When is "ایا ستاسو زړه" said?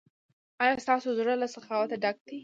0.63-1.33